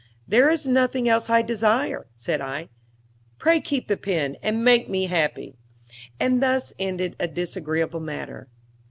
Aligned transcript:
"There 0.27 0.49
is 0.49 0.65
nothing 0.65 1.07
else 1.07 1.29
I 1.29 1.43
desire," 1.43 2.07
said 2.15 2.41
I. 2.41 2.69
"Pray 3.37 3.61
keep 3.61 3.87
the 3.87 3.97
pen 3.97 4.35
and 4.41 4.63
make 4.63 4.89
me 4.89 5.05
happy." 5.05 5.53
And 6.19 6.41
thus 6.41 6.73
ended 6.79 7.15
a 7.19 7.27
disagreeable 7.27 7.99
matter. 7.99 8.47